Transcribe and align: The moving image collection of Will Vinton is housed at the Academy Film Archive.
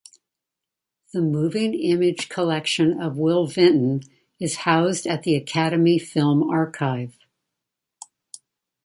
The 1.13 1.21
moving 1.21 1.75
image 1.75 2.27
collection 2.27 2.99
of 2.99 3.19
Will 3.19 3.45
Vinton 3.45 4.01
is 4.39 4.55
housed 4.65 5.05
at 5.05 5.21
the 5.21 5.35
Academy 5.35 5.99
Film 5.99 6.41
Archive. 6.49 7.15